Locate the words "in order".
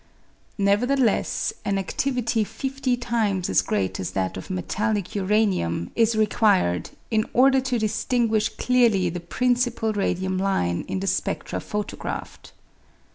7.11-7.61